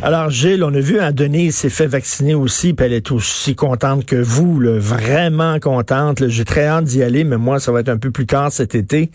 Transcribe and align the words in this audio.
Alors, 0.00 0.30
Gilles, 0.30 0.62
on 0.62 0.72
a 0.74 0.78
vu, 0.78 1.00
hein, 1.00 1.10
Denise 1.10 1.56
s'est 1.56 1.70
fait 1.70 1.88
vacciner 1.88 2.32
aussi, 2.32 2.72
puis 2.72 2.86
elle 2.86 2.92
est 2.92 3.10
aussi 3.10 3.56
contente 3.56 4.06
que 4.06 4.14
vous, 4.14 4.60
là, 4.60 4.78
vraiment 4.78 5.58
contente. 5.58 6.28
J'ai 6.28 6.44
très 6.44 6.66
hâte 6.66 6.84
d'y 6.84 7.02
aller, 7.02 7.24
mais 7.24 7.36
moi, 7.36 7.58
ça 7.58 7.72
va 7.72 7.80
être 7.80 7.88
un 7.88 7.98
peu 7.98 8.12
plus 8.12 8.24
tard 8.24 8.52
cet 8.52 8.76
été. 8.76 9.10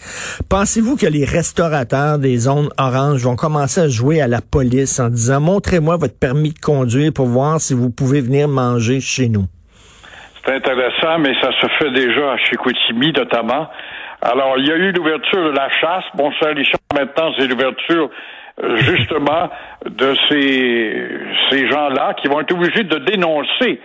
Pensez-vous 0.50 0.98
que 0.98 1.06
les 1.06 1.24
restaurateurs 1.24 2.20
des 2.20 2.36
zones 2.36 2.68
oranges 2.78 3.24
vont 3.24 3.38
commencer 3.38 3.80
à 3.80 3.88
jouer 3.88 4.22
à 4.22 4.28
la 4.28 4.42
police 4.42 5.00
en 5.00 5.08
disant, 5.08 5.40
montrez-moi 5.40 5.96
votre 5.96 6.20
permis 6.20 6.52
de 6.52 6.60
conduire 6.60 7.14
pour 7.14 7.28
voir 7.28 7.62
si 7.62 7.74
vous 7.74 7.90
pouvez 7.90 8.20
venir 8.20 8.50
manger 8.50 9.00
chez 9.00 9.30
nous? 9.30 9.46
C'est 10.46 10.54
intéressant, 10.54 11.18
mais 11.20 11.34
ça 11.40 11.50
se 11.62 11.68
fait 11.80 11.92
déjà 11.92 12.34
à 12.34 12.38
Chicoutimi, 12.38 13.14
notamment. 13.14 13.70
Alors, 14.22 14.56
il 14.58 14.68
y 14.68 14.72
a 14.72 14.76
eu 14.76 14.92
l'ouverture 14.92 15.46
de 15.46 15.56
la 15.56 15.70
chasse. 15.80 16.04
Bon, 16.16 16.30
ça, 16.42 16.50
Richard, 16.50 16.80
maintenant, 16.94 17.32
c'est 17.38 17.48
l'ouverture 17.48 18.10
justement 18.62 19.50
de 19.86 20.16
ces, 20.30 21.10
ces 21.50 21.68
gens-là 21.70 22.14
qui 22.16 22.28
vont 22.28 22.42
être 22.42 22.54
obligés 22.54 22.84
de 22.84 22.98
dénoncer, 23.00 23.80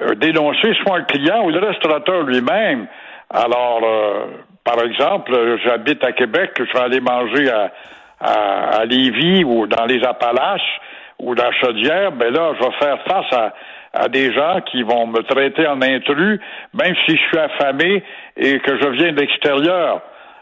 euh, 0.00 0.14
dénoncer 0.14 0.74
soit 0.82 0.98
un 0.98 1.04
client 1.04 1.44
ou 1.44 1.50
le 1.50 1.58
restaurateur 1.58 2.22
lui-même. 2.22 2.86
Alors, 3.30 3.80
euh, 3.84 4.26
par 4.64 4.82
exemple, 4.82 5.58
j'habite 5.64 6.02
à 6.04 6.12
Québec, 6.12 6.52
je 6.58 6.72
vais 6.72 6.84
aller 6.84 7.00
manger 7.00 7.50
à, 7.50 7.72
à, 8.20 8.80
à 8.80 8.84
Lévis 8.86 9.44
ou 9.44 9.66
dans 9.66 9.84
les 9.84 10.02
Appalaches 10.04 10.80
ou 11.18 11.34
dans 11.34 11.50
Chaudière, 11.52 12.12
ben 12.12 12.32
là, 12.32 12.52
je 12.58 12.64
vais 12.64 12.72
faire 12.78 12.98
face 13.06 13.32
à, 13.32 13.52
à 13.92 14.08
des 14.08 14.32
gens 14.32 14.60
qui 14.70 14.82
vont 14.82 15.06
me 15.06 15.22
traiter 15.22 15.66
en 15.66 15.82
intrus, 15.82 16.40
même 16.72 16.94
si 17.06 17.16
je 17.16 17.22
suis 17.22 17.38
affamé 17.38 18.02
et 18.36 18.60
que 18.60 18.78
je 18.80 18.88
viens 18.88 19.12
de 19.12 19.20
l'extérieur. 19.20 20.00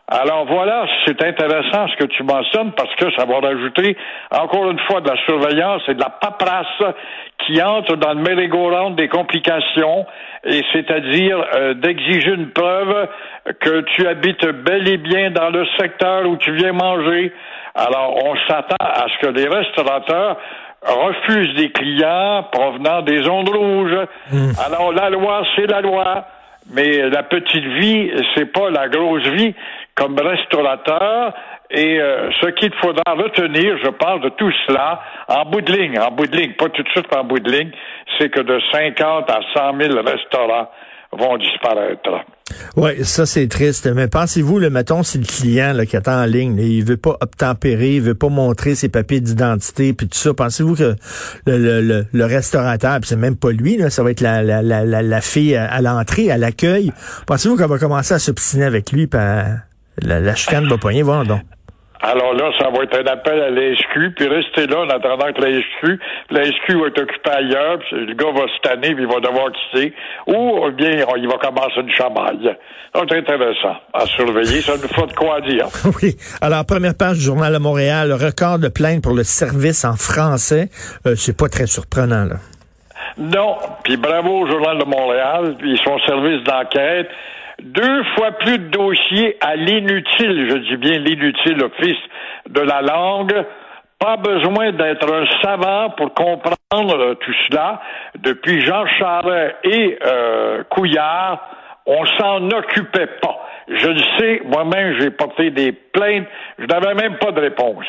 Alors 0.08 0.46
voilà, 0.46 0.86
c'est 1.04 1.20
intéressant 1.20 1.88
ce 1.88 1.96
que 1.96 2.04
tu 2.04 2.22
mentionnes 2.22 2.70
parce 2.76 2.94
que 2.94 3.10
ça 3.16 3.24
va 3.24 3.40
rajouter 3.40 3.96
encore 4.30 4.70
une 4.70 4.78
fois 4.80 5.00
de 5.00 5.08
la 5.08 5.16
surveillance 5.24 5.82
et 5.88 5.94
de 5.94 6.00
la 6.00 6.10
paperasse 6.10 6.94
qui 7.44 7.60
entre 7.60 7.96
dans 7.96 8.14
le 8.14 8.20
merry-go-round 8.20 8.94
des 8.94 9.08
complications 9.08 10.06
et 10.44 10.62
c'est-à-dire 10.72 11.44
euh, 11.56 11.74
d'exiger 11.74 12.34
une 12.34 12.50
preuve 12.50 13.08
que 13.58 13.80
tu 13.80 14.06
habites 14.06 14.46
bel 14.46 14.88
et 14.88 14.96
bien 14.96 15.32
dans 15.32 15.50
le 15.50 15.66
secteur 15.76 16.24
où 16.28 16.36
tu 16.36 16.52
viens 16.52 16.72
manger. 16.72 17.32
Alors 17.74 18.16
on 18.24 18.36
s'attend 18.48 18.76
à 18.78 19.06
ce 19.08 19.26
que 19.26 19.32
les 19.32 19.48
restaurateurs 19.48 20.36
refusent 20.86 21.54
des 21.56 21.70
clients 21.72 22.44
provenant 22.52 23.02
des 23.02 23.24
zones 23.24 23.48
rouges. 23.48 24.06
Hmm. 24.30 24.52
Alors 24.64 24.92
la 24.92 25.10
loi, 25.10 25.42
c'est 25.56 25.66
la 25.66 25.80
loi. 25.80 26.26
Mais 26.72 27.08
la 27.10 27.22
petite 27.22 27.64
vie, 27.64 28.10
c'est 28.34 28.52
pas 28.52 28.70
la 28.70 28.88
grosse 28.88 29.26
vie 29.28 29.54
comme 29.94 30.18
restaurateur. 30.18 31.32
Et 31.70 32.00
euh, 32.00 32.30
ce 32.40 32.46
qu'il 32.50 32.72
faudra 32.74 33.14
retenir, 33.14 33.76
je 33.84 33.90
parle 33.90 34.20
de 34.20 34.28
tout 34.30 34.52
cela, 34.66 35.00
en 35.28 35.44
bout 35.46 35.62
de 35.62 35.72
ligne, 35.72 35.98
en 35.98 36.12
bout 36.12 36.26
de 36.26 36.36
ligne, 36.36 36.52
pas 36.52 36.68
tout 36.68 36.82
de 36.82 36.88
suite 36.90 37.12
en 37.14 37.24
bout 37.24 37.40
de 37.40 37.50
ligne, 37.50 37.70
c'est 38.18 38.28
que 38.28 38.40
de 38.40 38.60
50 38.72 39.28
à 39.30 39.40
100 39.54 39.80
000 39.80 40.00
restaurants 40.04 40.70
vont 41.12 41.36
disparaître. 41.38 42.24
Oui, 42.76 43.04
ça 43.04 43.26
c'est 43.26 43.48
triste. 43.48 43.86
Mais 43.86 44.08
pensez-vous, 44.08 44.58
le 44.58 44.70
mettons, 44.70 45.02
si 45.02 45.18
le 45.18 45.24
client 45.24 45.72
là, 45.72 45.86
qui 45.86 45.96
attend 45.96 46.22
en 46.22 46.26
ligne, 46.26 46.58
il 46.58 46.84
veut 46.84 46.96
pas 46.96 47.16
obtempérer, 47.20 47.96
il 47.96 48.02
veut 48.02 48.14
pas 48.14 48.28
montrer 48.28 48.74
ses 48.74 48.88
papiers 48.88 49.20
d'identité, 49.20 49.92
puis 49.92 50.08
tout 50.08 50.18
ça, 50.18 50.34
pensez-vous 50.34 50.74
que 50.74 50.96
le, 51.46 51.80
le, 51.80 52.06
le, 52.12 52.24
restaurateur, 52.24 53.00
puis 53.00 53.08
c'est 53.08 53.16
même 53.16 53.36
pas 53.36 53.50
lui, 53.50 53.76
là, 53.76 53.90
ça 53.90 54.02
va 54.02 54.10
être 54.10 54.20
la, 54.20 54.42
la, 54.42 54.62
la, 54.62 54.84
la 54.84 55.20
fille 55.20 55.56
à, 55.56 55.80
l'entrée, 55.80 56.30
à 56.30 56.38
l'accueil, 56.38 56.92
pensez-vous 57.26 57.56
qu'on 57.56 57.66
va 57.66 57.78
commencer 57.78 58.14
à 58.14 58.18
s'obstiner 58.18 58.64
avec 58.64 58.92
lui, 58.92 59.06
puis 59.06 59.18
la, 59.18 60.20
la 60.20 60.34
chicane 60.34 60.68
va 60.68 60.78
poigner, 60.78 61.02
voir 61.02 61.24
donc? 61.24 61.40
Alors 62.02 62.34
là, 62.34 62.50
ça 62.58 62.68
va 62.70 62.82
être 62.84 62.98
un 62.98 63.06
appel 63.10 63.40
à 63.40 63.50
l'ESQ, 63.50 64.12
puis 64.14 64.28
restez 64.28 64.66
là 64.66 64.80
en 64.80 64.88
attendant 64.88 65.32
que 65.32 65.40
l'ESQ, 65.40 65.98
l'ESQ 66.30 66.78
va 66.78 66.86
être 66.88 67.02
occupé 67.02 67.30
ailleurs, 67.30 67.78
puis 67.78 68.06
le 68.06 68.14
gars 68.14 68.32
va 68.32 68.46
se 68.48 68.60
tanner, 68.62 68.94
puis 68.94 69.04
il 69.04 69.08
va 69.08 69.20
devoir 69.20 69.50
quitter, 69.52 69.94
ou 70.26 70.70
bien 70.72 71.04
il 71.16 71.28
va 71.28 71.38
commencer 71.38 71.80
une 71.80 71.90
chamaille. 71.90 72.56
C'est 72.94 73.12
intéressant 73.12 73.76
à 73.92 74.06
surveiller, 74.06 74.60
ça 74.62 74.72
nous 74.76 74.88
faut 74.88 75.06
de 75.06 75.12
quoi 75.12 75.40
dire. 75.40 75.66
oui. 76.02 76.16
Alors, 76.40 76.64
première 76.64 76.94
page 76.96 77.18
du 77.18 77.24
Journal 77.24 77.52
de 77.52 77.58
Montréal, 77.58 78.12
record 78.12 78.58
de 78.58 78.68
plainte 78.68 79.02
pour 79.02 79.14
le 79.14 79.24
service 79.24 79.84
en 79.84 79.96
français. 79.96 80.68
Euh, 81.06 81.14
c'est 81.16 81.36
pas 81.36 81.48
très 81.48 81.66
surprenant, 81.66 82.24
là. 82.24 82.36
Non, 83.18 83.56
puis 83.82 83.96
bravo 83.96 84.42
au 84.42 84.46
Journal 84.46 84.78
de 84.78 84.84
Montréal, 84.84 85.56
puis 85.58 85.78
son 85.84 85.98
service 86.00 86.42
d'enquête 86.44 87.08
deux 87.62 88.04
fois 88.16 88.32
plus 88.32 88.58
de 88.58 88.68
dossiers 88.68 89.36
à 89.40 89.56
l'inutile, 89.56 90.48
je 90.50 90.56
dis 90.58 90.76
bien 90.76 90.98
l'inutile 90.98 91.62
office 91.64 92.02
de 92.48 92.60
la 92.60 92.82
langue. 92.82 93.44
Pas 93.98 94.16
besoin 94.18 94.72
d'être 94.72 95.10
un 95.10 95.24
savant 95.42 95.90
pour 95.90 96.12
comprendre 96.12 97.14
tout 97.14 97.34
cela. 97.48 97.80
Depuis 98.18 98.60
Jean 98.60 98.86
Charest 98.98 99.56
et 99.64 99.98
euh, 100.04 100.64
Couillard, 100.68 101.40
on 101.86 102.04
s'en 102.18 102.50
occupait 102.50 103.08
pas. 103.22 103.38
Je 103.68 103.88
le 103.88 104.02
sais, 104.18 104.42
moi-même, 104.44 105.00
j'ai 105.00 105.10
porté 105.10 105.50
des 105.50 105.72
plaintes, 105.72 106.26
je 106.58 106.66
n'avais 106.66 106.94
même 106.94 107.16
pas 107.16 107.32
de 107.32 107.40
réponse. 107.40 107.86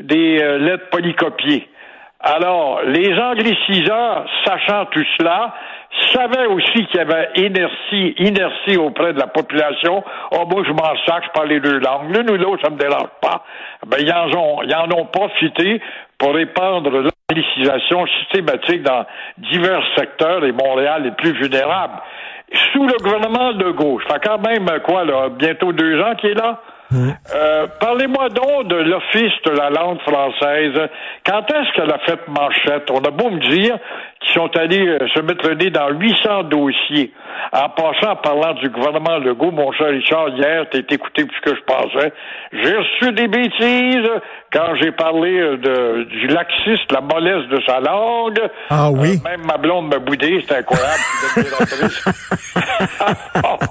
Des 0.00 0.42
euh, 0.42 0.58
lettres 0.58 0.88
polycopiées. 0.90 1.68
Alors, 2.20 2.82
les 2.82 3.18
angliciseurs, 3.18 4.26
sachant 4.44 4.86
tout 4.86 5.04
cela, 5.18 5.54
savaient 6.12 6.46
aussi 6.46 6.86
qu'il 6.86 6.96
y 6.96 7.00
avait 7.00 7.30
inertie, 7.36 8.14
inertie 8.18 8.76
auprès 8.76 9.12
de 9.12 9.18
la 9.18 9.26
population. 9.26 10.02
Oh, 10.32 10.46
moi, 10.46 10.62
je 10.66 10.72
m'en 10.72 10.96
sac, 11.06 11.24
je 11.26 11.30
parle 11.30 11.48
les 11.48 11.60
deux 11.60 11.78
langues. 11.78 12.14
L'une 12.14 12.30
ou 12.30 12.36
l'autre, 12.36 12.62
ça 12.64 12.70
me 12.70 12.78
dérange 12.78 13.10
pas. 13.20 13.44
Ben, 13.86 13.98
ils 14.00 14.12
en 14.12 14.30
ont, 14.38 14.62
ils 14.62 14.74
en 14.74 14.88
ont 14.98 15.06
profité 15.06 15.80
pour 16.18 16.34
répandre 16.34 16.90
l'anglicisation 16.90 18.06
systématique 18.20 18.82
dans 18.82 19.04
divers 19.38 19.82
secteurs 19.96 20.44
et 20.44 20.52
Montréal 20.52 21.06
est 21.06 21.16
plus 21.16 21.32
vulnérable. 21.32 21.94
Sous 22.72 22.84
le 22.84 22.96
gouvernement 23.02 23.52
de 23.52 23.70
gauche, 23.70 24.02
ça 24.08 24.14
fait 24.14 24.26
quand 24.26 24.38
même, 24.38 24.66
quoi, 24.84 25.04
là, 25.04 25.28
bientôt 25.28 25.72
deux 25.72 26.00
ans 26.02 26.14
qu'il 26.16 26.30
est 26.30 26.34
là? 26.34 26.60
Euh, 26.92 27.66
parlez-moi 27.80 28.28
donc 28.30 28.66
de 28.66 28.76
l'Office 28.76 29.32
de 29.44 29.50
la 29.50 29.70
langue 29.70 30.00
française. 30.00 30.74
Quand 31.24 31.48
est-ce 31.50 31.72
qu'elle 31.74 31.92
a 31.92 31.98
fait 32.00 32.18
manchette? 32.28 32.90
On 32.90 33.00
a 33.00 33.10
beau 33.10 33.30
me 33.30 33.38
dire 33.38 33.78
qu'ils 34.20 34.34
sont 34.34 34.50
allés 34.56 34.86
euh, 34.86 34.98
se 35.14 35.20
mettre 35.20 35.48
le 35.48 35.54
nez 35.54 35.70
dans 35.70 35.88
800 35.90 36.44
dossiers. 36.44 37.12
En 37.52 37.68
passant, 37.68 38.12
en 38.12 38.16
parlant 38.16 38.54
du 38.54 38.68
gouvernement 38.70 39.18
Legault, 39.18 39.52
mon 39.52 39.70
cher 39.72 39.88
Richard, 39.88 40.30
hier, 40.30 40.66
t'as 40.70 40.78
écouté 40.78 41.24
plus 41.24 41.40
que 41.40 41.54
je 41.54 41.62
pensais. 41.62 42.12
J'ai 42.52 42.76
reçu 42.76 43.12
des 43.12 43.28
bêtises 43.28 44.10
quand 44.52 44.74
j'ai 44.80 44.90
parlé 44.90 45.38
euh, 45.38 45.56
de, 45.56 46.04
du 46.04 46.26
laxiste, 46.26 46.90
la 46.90 47.00
mollesse 47.00 47.46
de 47.48 47.60
sa 47.66 47.80
langue. 47.80 48.40
Ah 48.68 48.90
oui? 48.90 49.20
même 49.24 49.44
ma 49.46 49.58
blonde 49.58 49.88
m'a 49.88 49.98
boudé, 49.98 50.40
c'était 50.40 50.56
incroyable. 50.56 51.00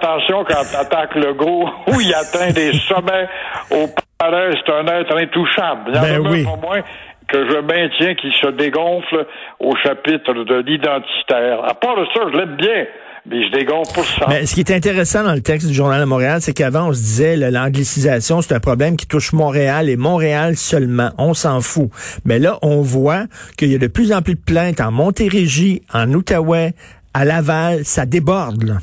attention 0.00 0.44
quand 0.44 0.64
t'attaques 0.70 1.14
le 1.14 1.34
gros 1.34 1.68
où 1.88 2.00
il 2.00 2.14
atteint 2.14 2.50
des 2.50 2.72
sommets 2.88 3.28
au 3.70 3.88
palais, 4.18 4.50
c'est 4.64 4.72
un 4.72 4.86
être 4.86 5.16
intouchable. 5.16 5.90
Il 5.90 5.94
y 5.94 5.98
en 5.98 6.02
ben 6.02 6.26
a 6.26 6.30
oui. 6.30 6.44
moins 6.44 6.82
que 7.28 7.48
je 7.48 7.60
maintiens 7.60 8.14
qui 8.14 8.32
se 8.40 8.48
dégonfle 8.48 9.26
au 9.60 9.74
chapitre 9.76 10.32
de 10.32 10.56
l'identitaire. 10.66 11.64
À 11.64 11.74
part 11.74 11.96
de 11.96 12.04
ça, 12.14 12.22
je 12.32 12.36
l'aime 12.36 12.56
bien. 12.56 12.86
Mais 13.26 13.46
je 13.46 13.52
dégonfle 13.52 13.92
pour 13.92 14.04
ça. 14.04 14.26
Mais 14.28 14.46
ce 14.46 14.54
qui 14.54 14.60
est 14.60 14.72
intéressant 14.72 15.22
dans 15.22 15.34
le 15.34 15.42
texte 15.42 15.68
du 15.68 15.74
Journal 15.74 16.00
de 16.00 16.06
Montréal, 16.06 16.40
c'est 16.40 16.54
qu'avant, 16.54 16.88
on 16.88 16.92
se 16.94 17.00
disait 17.00 17.36
l'anglicisation, 17.36 18.40
c'est 18.40 18.54
un 18.54 18.60
problème 18.60 18.96
qui 18.96 19.06
touche 19.06 19.34
Montréal 19.34 19.90
et 19.90 19.96
Montréal 19.96 20.56
seulement. 20.56 21.10
On 21.18 21.34
s'en 21.34 21.60
fout. 21.60 21.90
Mais 22.24 22.38
là, 22.38 22.58
on 22.62 22.80
voit 22.80 23.24
qu'il 23.58 23.70
y 23.70 23.74
a 23.74 23.78
de 23.78 23.88
plus 23.88 24.14
en 24.14 24.22
plus 24.22 24.36
de 24.36 24.40
plaintes 24.40 24.80
en 24.80 24.90
Montérégie, 24.90 25.82
en 25.92 26.10
Outaouais, 26.12 26.72
à 27.12 27.26
Laval. 27.26 27.84
Ça 27.84 28.06
déborde, 28.06 28.62
là. 28.62 28.74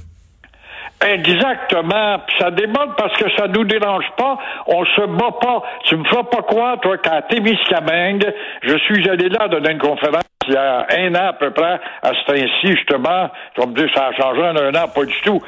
Exactement. 1.06 2.20
Puis 2.28 2.38
ça 2.40 2.52
déborde 2.52 2.96
parce 2.98 3.16
que 3.18 3.30
ça 3.36 3.48
nous 3.48 3.64
dérange 3.64 4.06
pas. 4.18 4.38
On 4.68 4.84
se 4.86 5.02
bat 5.02 5.32
pas. 5.40 5.64
Tu 5.86 5.96
me 5.96 6.04
feras 6.06 6.24
pas 6.24 6.42
croire, 6.42 6.80
toi, 6.80 6.98
qu'à 6.98 7.22
Témiscamingue, 7.24 8.34
je 8.64 8.78
suis 8.78 9.08
allé 9.10 9.30
là 9.30 9.48
donner 9.48 9.72
une 9.72 9.80
conférence 9.80 10.24
il 10.48 10.54
y 10.54 10.58
a 10.58 10.88
un 10.90 11.16
an 11.16 11.28
à 11.30 11.34
peu 11.34 11.52
près, 11.52 11.80
à 12.02 12.12
ce 12.14 12.26
temps-ci, 12.26 12.68
justement. 12.68 13.30
Tu 13.54 13.62
vas 13.62 13.68
me 13.68 13.74
dire, 13.74 13.90
ça 13.94 14.08
a 14.08 14.14
changé 14.14 14.42
en 14.42 14.56
un 14.56 14.76
an, 14.76 14.88
pas 14.88 15.06
du 15.06 15.22
tout. 15.22 15.42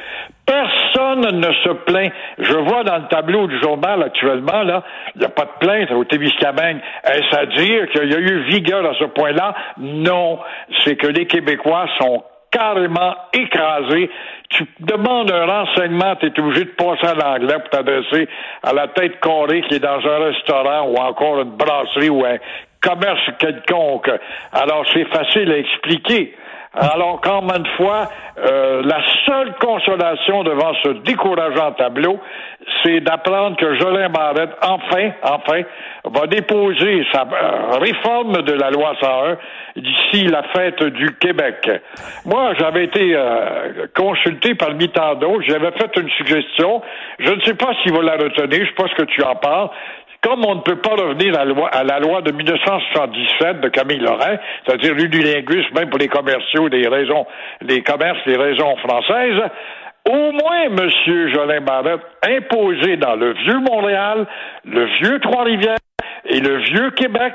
Personne 0.46 1.40
ne 1.40 1.54
se 1.54 1.69
plaint. 1.86 2.12
Je 2.40 2.54
vois 2.54 2.84
dans 2.84 2.98
le 2.98 3.07
tableau 3.07 3.48
du 3.48 3.60
journal 3.62 4.04
actuellement, 4.04 4.63
là, 4.63 4.84
il 5.16 5.19
n'y 5.19 5.25
a 5.25 5.30
pas 5.30 5.46
de 5.46 5.66
plainte 5.66 5.92
au 5.92 6.04
Témiscamingue. 6.04 6.80
Est-ce 7.06 7.36
à 7.36 7.46
dire 7.46 7.90
qu'il 7.92 8.12
y 8.12 8.16
a 8.16 8.19
eu 8.19 8.44
vigueur 8.50 8.86
à 8.86 8.94
ce 8.96 9.06
point-là? 9.06 9.54
Non. 9.78 10.40
C'est 10.84 10.96
que 10.96 11.07
les 11.07 11.28
Québécois 11.28 11.86
sont 12.00 12.24
carrément 12.51 13.16
écrasés 13.34 14.10
tu 14.50 14.66
demandes 14.80 15.31
un 15.31 15.46
renseignement, 15.46 16.16
tu 16.16 16.25
es 16.25 16.40
obligé 16.40 16.66
de 16.66 16.72
passer 16.72 17.06
à 17.06 17.13
l'anglais 17.13 17.60
pour 17.60 17.69
t'adresser 17.69 18.28
à 18.63 18.74
la 18.74 18.88
tête 18.88 19.19
carrée 19.22 19.62
qui 19.68 19.75
est 19.75 19.80
dans 19.80 20.00
un 20.06 20.19
restaurant 20.25 20.90
ou 20.90 20.96
encore 20.96 21.42
une 21.42 21.51
brasserie 21.51 22.10
ou 22.10 22.25
un 22.25 22.38
commerce 22.81 23.30
quelconque. 23.38 24.10
Alors, 24.51 24.86
c'est 24.94 25.06
facile 25.06 25.51
à 25.51 25.57
expliquer. 25.57 26.36
Alors, 26.74 27.19
qu'en 27.21 27.42
de 27.42 27.68
fois, 27.77 28.10
euh, 28.38 28.83
la 28.83 29.01
seule 29.25 29.56
consolation 29.56 30.44
devant 30.44 30.71
ce 30.83 30.89
décourageant 31.04 31.71
tableau, 31.71 32.19
c'est 32.83 33.00
d'apprendre 33.00 33.57
que 33.57 33.75
Jolin 33.80 34.10
Barrette, 34.10 34.51
enfin, 34.62 35.10
enfin, 35.24 35.62
va 36.06 36.27
déposer 36.27 37.06
sa 37.12 37.21
euh, 37.24 37.77
réforme 37.80 38.44
de 38.44 38.54
la 38.54 38.69
loi 38.69 38.94
101 39.01 39.38
d'ici 39.77 40.27
la 40.27 40.44
fête 40.56 40.83
du 40.83 41.16
Québec. 41.16 41.69
Moi, 42.25 42.54
j'avais 42.60 42.86
été 42.86 43.15
euh, 43.15 43.88
consulté 43.95 44.54
par 44.54 44.69
tant 44.94 45.15
d'autres, 45.15 45.44
j'avais 45.48 45.72
fait 45.72 45.92
une 45.98 46.10
suggestion, 46.12 46.83
je 47.18 47.31
ne 47.31 47.42
sais 47.42 47.56
pas 47.56 47.74
s'il 47.81 47.94
va 47.94 48.04
la 48.04 48.13
retenir, 48.13 48.65
je 48.65 48.74
pense 48.74 48.94
que 48.94 49.04
tu 49.04 49.24
en 49.24 49.36
parles, 49.36 49.69
comme 50.21 50.45
on 50.45 50.56
ne 50.56 50.62
peut 50.62 50.77
pas 50.77 50.95
revenir 50.95 51.33
à 51.39 51.45
la 51.45 51.54
loi, 51.54 51.69
la 51.83 52.00
loi 52.00 52.21
de 52.21 52.31
1977 52.31 53.62
de 53.62 53.69
Camille 53.69 54.00
Lorrain, 54.00 54.38
c'est-à-dire 54.66 54.94
l'unilinguisme 54.94 55.74
même 55.75 55.89
pour 55.89 56.00
les 56.00 56.07
commerciaux 56.07 56.69
des 56.69 56.88
raisons, 56.88 57.25
les 57.62 57.81
commerces, 57.81 58.19
des 58.25 58.38
raisons 58.38 58.75
françaises, 58.77 59.42
au 60.10 60.31
moins, 60.31 60.63
M. 60.66 60.89
Jolin 61.33 61.62
Barrette, 61.62 62.01
imposer 62.27 62.98
dans 62.98 63.16
le 63.16 63.33
vieux 63.33 63.60
Montréal, 63.60 64.25
le 64.66 64.86
vieux 65.01 65.19
Trois-Rivières 65.19 65.77
et 66.25 66.39
le 66.39 66.57
vieux 66.57 66.92
Québec 66.92 67.33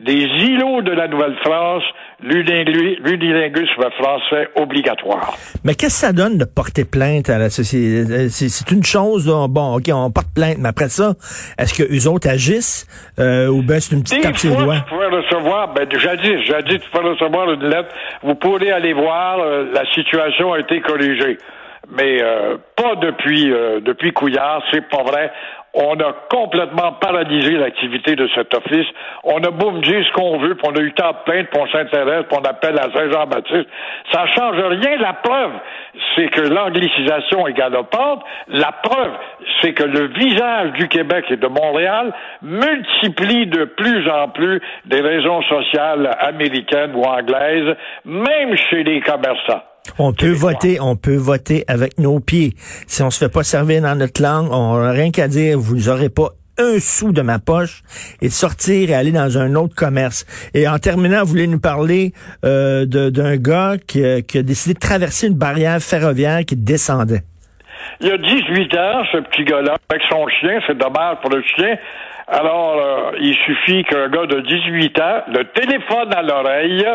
des 0.00 0.24
îlots 0.24 0.82
de 0.82 0.90
la 0.90 1.08
Nouvelle-France, 1.08 1.84
l'unilinguisme 2.20 3.90
français 3.98 4.48
obligatoire. 4.56 5.34
Mais 5.64 5.74
qu'est-ce 5.74 6.00
que 6.00 6.06
ça 6.06 6.12
donne 6.12 6.38
de 6.38 6.44
porter 6.44 6.84
plainte 6.84 7.28
à 7.30 7.38
la 7.38 7.50
société? 7.50 8.28
C'est 8.28 8.70
une 8.70 8.84
chose, 8.84 9.26
bon, 9.26 9.76
OK, 9.76 9.84
on 9.92 10.10
porte 10.10 10.34
plainte, 10.34 10.56
mais 10.58 10.68
après 10.68 10.88
ça, 10.88 11.12
est-ce 11.58 11.74
que 11.74 11.82
eux 11.82 12.10
autres 12.10 12.28
agissent 12.28 12.86
euh, 13.18 13.48
ou 13.48 13.62
bien 13.62 13.78
c'est 13.78 13.94
une 13.94 14.02
petite 14.02 14.22
tape 14.22 14.36
sur 14.36 14.56
doigts? 14.56 14.76
Vous 14.90 14.96
pouvez 14.96 15.06
recevoir, 15.06 15.72
ben, 15.74 15.86
jadis, 15.98 16.44
jadis, 16.46 16.80
tu 16.80 16.90
pouvez 16.90 17.10
recevoir 17.10 17.52
une 17.52 17.68
lettre, 17.68 17.90
vous 18.22 18.34
pourrez 18.34 18.72
aller 18.72 18.92
voir, 18.92 19.38
euh, 19.38 19.66
la 19.72 19.84
situation 19.92 20.52
a 20.52 20.60
été 20.60 20.80
corrigée 20.80 21.38
mais 21.90 22.22
euh, 22.22 22.56
pas 22.76 22.96
depuis 22.96 23.52
euh, 23.52 23.80
depuis 23.80 24.12
Couillard, 24.12 24.62
c'est 24.72 24.88
pas 24.88 25.02
vrai. 25.02 25.30
On 25.74 25.94
a 25.98 26.12
complètement 26.30 26.92
paralysé 26.92 27.50
l'activité 27.52 28.14
de 28.14 28.28
cet 28.34 28.54
office. 28.54 28.86
On 29.24 29.38
a 29.38 29.50
beau 29.50 29.72
dire 29.78 30.06
ce 30.06 30.12
qu'on 30.12 30.38
veut, 30.38 30.54
puis 30.54 30.68
on 30.70 30.76
a 30.76 30.80
eu 30.80 30.92
tant 30.92 31.10
de 31.10 31.16
plaintes, 31.24 31.48
puis 31.50 31.60
on 31.60 31.66
s'intéresse, 31.66 32.26
puis 32.28 32.38
on 32.40 32.44
appelle 32.44 32.78
à 32.78 32.92
Saint-Jean-Baptiste. 32.94 33.68
Ça 34.12 34.26
change 34.26 34.56
rien. 34.56 34.96
La 34.98 35.14
preuve, 35.14 35.52
c'est 36.14 36.28
que 36.28 36.42
l'anglicisation 36.42 37.48
est 37.48 37.54
galopante. 37.54 38.22
La 38.48 38.70
preuve, 38.70 39.12
c'est 39.60 39.72
que 39.72 39.82
le 39.82 40.06
visage 40.08 40.72
du 40.74 40.86
Québec 40.86 41.24
et 41.30 41.36
de 41.36 41.48
Montréal 41.48 42.12
multiplie 42.40 43.46
de 43.46 43.64
plus 43.64 44.08
en 44.08 44.28
plus 44.28 44.60
des 44.84 45.00
raisons 45.00 45.42
sociales 45.42 46.08
américaines 46.20 46.94
ou 46.94 47.02
anglaises, 47.02 47.74
même 48.04 48.56
chez 48.70 48.84
les 48.84 49.00
commerçants. 49.00 49.62
On 49.98 50.12
peut 50.12 50.32
voter, 50.32 50.80
on 50.80 50.96
peut 50.96 51.16
voter 51.16 51.64
avec 51.68 51.98
nos 51.98 52.18
pieds. 52.18 52.54
Si 52.86 53.02
on 53.02 53.10
se 53.10 53.18
fait 53.18 53.32
pas 53.32 53.42
servir 53.42 53.82
dans 53.82 53.94
notre 53.94 54.22
langue, 54.22 54.48
on 54.50 54.78
n'a 54.78 54.90
rien 54.90 55.10
qu'à 55.10 55.28
dire, 55.28 55.58
vous 55.58 55.88
n'aurez 55.88 56.08
pas 56.08 56.30
un 56.58 56.78
sou 56.78 57.12
de 57.12 57.22
ma 57.22 57.38
poche 57.38 57.82
et 58.22 58.28
sortir 58.28 58.90
et 58.90 58.94
aller 58.94 59.12
dans 59.12 59.38
un 59.38 59.54
autre 59.54 59.74
commerce. 59.74 60.24
Et 60.54 60.68
en 60.68 60.78
terminant, 60.78 61.20
vous 61.20 61.30
voulez 61.30 61.46
nous 61.46 61.60
parler 61.60 62.12
euh, 62.44 62.86
d'un 62.86 63.36
gars 63.36 63.74
qui, 63.86 64.04
a 64.04 64.20
décidé 64.42 64.74
de 64.74 64.78
traverser 64.78 65.28
une 65.28 65.38
barrière 65.38 65.80
ferroviaire 65.80 66.44
qui 66.46 66.56
descendait. 66.56 67.22
Il 68.00 68.08
y 68.08 68.10
a 68.10 68.16
18 68.16 68.74
ans, 68.76 69.04
ce 69.12 69.18
petit 69.18 69.44
gars-là, 69.44 69.76
avec 69.90 70.02
son 70.08 70.26
chien, 70.28 70.60
c'est 70.66 70.78
dommage 70.78 71.18
pour 71.20 71.30
le 71.30 71.42
chien. 71.42 71.76
Alors, 72.26 72.76
euh, 72.78 73.18
il 73.20 73.34
suffit 73.34 73.84
qu'un 73.84 74.08
gars 74.08 74.26
de 74.26 74.40
18 74.40 75.00
ans, 75.00 75.22
le 75.28 75.44
téléphone 75.52 76.12
à 76.14 76.22
l'oreille, 76.22 76.86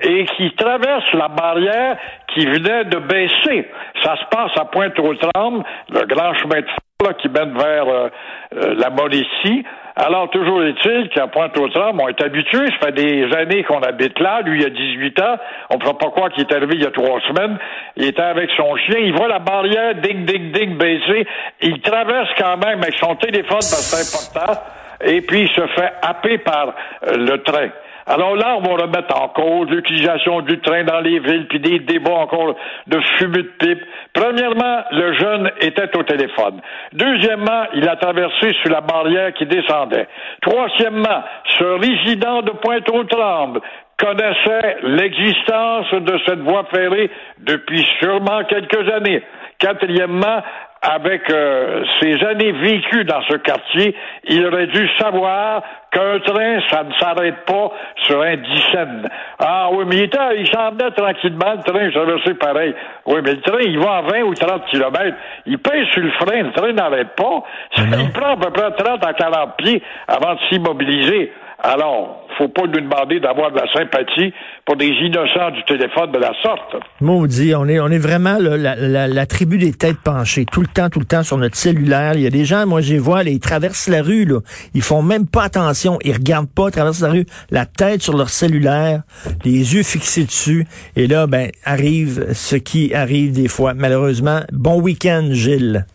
et 0.00 0.24
qui 0.36 0.54
traverse 0.54 1.12
la 1.12 1.28
barrière 1.28 1.96
qui 2.34 2.46
venait 2.46 2.84
de 2.84 2.98
baisser. 2.98 3.68
Ça 4.04 4.16
se 4.16 4.24
passe 4.30 4.52
à 4.58 4.64
Pointe-aux-Trembles, 4.66 5.64
le 5.90 6.06
grand 6.06 6.34
chemin 6.34 6.60
de 6.60 6.66
fer 6.66 7.16
qui 7.20 7.28
mène 7.28 7.56
vers 7.56 7.88
euh, 7.88 8.08
euh, 8.54 8.74
la 8.76 8.90
Mauricie. 8.90 9.64
Alors, 9.96 10.30
toujours 10.30 10.62
est-il 10.62 11.08
qu'à 11.08 11.26
Pointe-aux-Trembles, 11.26 12.00
on 12.00 12.08
est 12.08 12.22
habitué, 12.22 12.66
ça 12.66 12.86
fait 12.86 12.92
des 12.92 13.24
années 13.34 13.64
qu'on 13.64 13.80
habite 13.80 14.20
là, 14.20 14.42
lui, 14.42 14.60
il 14.60 14.66
a 14.66 14.70
18 14.70 15.20
ans, 15.20 15.36
on 15.70 15.74
ne 15.76 15.92
pas 15.92 16.10
quoi 16.10 16.30
qu'il 16.30 16.44
est 16.44 16.54
arrivé 16.54 16.74
il 16.74 16.82
y 16.82 16.86
a 16.86 16.92
trois 16.92 17.20
semaines, 17.22 17.58
il 17.96 18.04
était 18.04 18.22
avec 18.22 18.50
son 18.56 18.76
chien, 18.76 18.98
il 19.00 19.12
voit 19.12 19.26
la 19.26 19.40
barrière, 19.40 19.96
ding, 19.96 20.24
ding, 20.24 20.52
ding, 20.52 20.78
baisser, 20.78 21.26
il 21.62 21.80
traverse 21.80 22.30
quand 22.38 22.56
même 22.64 22.80
avec 22.80 22.96
son 22.98 23.16
téléphone, 23.16 23.58
parce 23.58 23.90
que 23.90 23.96
c'est 23.96 24.38
important, 24.38 24.60
et 25.04 25.20
puis 25.20 25.42
il 25.42 25.48
se 25.48 25.66
fait 25.66 25.92
happer 26.02 26.38
par 26.38 26.68
euh, 26.68 27.16
le 27.16 27.42
train. 27.42 27.70
Alors 28.08 28.36
là, 28.36 28.56
on 28.56 28.62
va 28.62 28.84
remettre 28.84 29.20
en 29.20 29.28
cause 29.28 29.68
l'utilisation 29.68 30.40
du 30.40 30.58
train 30.60 30.82
dans 30.84 31.00
les 31.00 31.18
villes, 31.18 31.46
puis 31.46 31.60
des 31.60 31.78
débats 31.80 32.10
encore 32.10 32.56
de 32.86 33.00
fumée 33.18 33.42
de 33.42 33.52
pipe. 33.58 33.82
Premièrement, 34.14 34.82
le 34.92 35.12
jeune 35.12 35.50
était 35.60 35.94
au 35.94 36.02
téléphone. 36.04 36.62
Deuxièmement, 36.94 37.64
il 37.74 37.86
a 37.86 37.96
traversé 37.96 38.54
sur 38.62 38.70
la 38.70 38.80
barrière 38.80 39.34
qui 39.34 39.44
descendait. 39.44 40.08
Troisièmement, 40.40 41.22
ce 41.58 41.64
résident 41.64 42.40
de 42.40 42.52
Pointe-aux-Trembles 42.52 43.60
connaissait 43.98 44.76
l'existence 44.84 45.92
de 45.92 46.18
cette 46.26 46.40
voie 46.40 46.64
ferrée 46.72 47.10
depuis 47.40 47.84
sûrement 48.00 48.42
quelques 48.44 48.90
années. 48.90 49.22
Quatrièmement, 49.58 50.42
avec 50.82 51.28
euh, 51.30 51.84
ses 52.00 52.22
années 52.24 52.52
vécues 52.52 53.04
dans 53.04 53.22
ce 53.22 53.36
quartier, 53.36 53.94
il 54.24 54.46
aurait 54.46 54.68
dû 54.68 54.88
savoir 54.98 55.62
qu'un 55.90 56.20
train, 56.20 56.60
ça 56.70 56.84
ne 56.84 56.92
s'arrête 56.94 57.44
pas 57.46 57.72
sur 58.04 58.22
un 58.22 58.36
dixaine. 58.36 59.08
Ah 59.38 59.68
oui, 59.72 59.84
mais 59.88 59.96
il, 59.96 60.02
était, 60.04 60.18
il 60.38 60.46
s'en 60.46 60.70
venait 60.70 60.90
tranquillement, 60.92 61.54
le 61.56 61.62
train 61.62 61.90
traversait 61.90 62.34
pareil. 62.34 62.74
Oui, 63.06 63.20
mais 63.24 63.32
le 63.32 63.40
train, 63.40 63.60
il 63.60 63.78
va 63.78 63.96
à 63.96 64.02
20 64.02 64.22
ou 64.22 64.34
30 64.34 64.66
kilomètres. 64.66 65.16
Il 65.46 65.58
pèse 65.58 65.86
sur 65.88 66.02
le 66.02 66.10
frein, 66.12 66.42
le 66.42 66.52
train 66.52 66.72
n'arrête 66.72 67.14
pas. 67.16 67.42
Il 67.76 68.12
prend 68.12 68.32
à 68.32 68.36
peu 68.36 68.50
près 68.50 68.70
30 68.70 69.04
à 69.04 69.12
40 69.14 69.56
pieds 69.56 69.82
avant 70.06 70.34
de 70.34 70.40
s'immobiliser. 70.48 71.32
Alors, 71.60 72.24
faut 72.38 72.46
pas 72.46 72.66
nous 72.66 72.80
demander 72.80 73.18
d'avoir 73.18 73.50
de 73.50 73.56
la 73.56 73.66
sympathie 73.72 74.32
pour 74.64 74.76
des 74.76 74.86
innocents 74.86 75.50
du 75.50 75.64
téléphone 75.64 76.12
de 76.12 76.18
la 76.18 76.32
sorte. 76.40 76.76
Maudit, 77.00 77.52
on 77.56 77.66
est, 77.66 77.80
on 77.80 77.88
est 77.88 77.98
vraiment 77.98 78.36
la, 78.38 78.76
la, 78.76 79.08
la, 79.08 79.26
tribu 79.26 79.58
des 79.58 79.72
têtes 79.72 79.98
penchées, 80.04 80.44
tout 80.44 80.60
le 80.60 80.68
temps, 80.68 80.88
tout 80.88 81.00
le 81.00 81.04
temps 81.04 81.24
sur 81.24 81.36
notre 81.36 81.56
cellulaire. 81.56 82.12
Il 82.14 82.20
y 82.20 82.26
a 82.28 82.30
des 82.30 82.44
gens, 82.44 82.64
moi, 82.64 82.80
je 82.80 82.92
les 82.92 83.00
vois, 83.00 83.24
ils 83.24 83.40
traversent 83.40 83.88
la 83.88 84.02
rue, 84.02 84.24
là. 84.24 84.38
Ils 84.74 84.82
font 84.82 85.02
même 85.02 85.26
pas 85.26 85.42
attention, 85.42 85.98
ils 86.04 86.12
regardent 86.12 86.48
pas, 86.54 86.68
ils 86.68 86.72
traversent 86.72 87.02
la 87.02 87.10
rue, 87.10 87.26
la 87.50 87.66
tête 87.66 88.02
sur 88.02 88.16
leur 88.16 88.28
cellulaire, 88.28 89.02
les 89.44 89.74
yeux 89.74 89.82
fixés 89.82 90.24
dessus. 90.24 90.64
Et 90.94 91.08
là, 91.08 91.26
ben, 91.26 91.50
arrive 91.64 92.34
ce 92.34 92.54
qui 92.54 92.94
arrive 92.94 93.32
des 93.32 93.48
fois, 93.48 93.74
malheureusement. 93.74 94.42
Bon 94.52 94.80
week-end, 94.80 95.26
Gilles. 95.32 95.86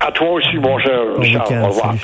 À 0.00 0.10
toi 0.10 0.32
aussi, 0.32 0.56
mon 0.56 0.80
cher 0.80 0.98
bon 1.16 1.62
Au 1.62 1.68
revoir. 1.68 1.94